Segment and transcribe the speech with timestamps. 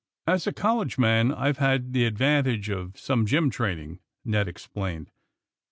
[0.27, 3.51] '''^As a college man I've had the advantage of some gym.
[3.51, 5.11] training," Ned explained.